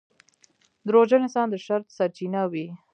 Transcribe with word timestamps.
•دروغجن 0.87 1.21
انسان 1.23 1.47
د 1.49 1.55
شر 1.65 1.81
سرچینه 1.97 2.41
وي. 2.51 2.67